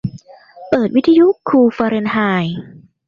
[0.69, 2.59] เปิดวิทยุคูลฟาเรนไฮต์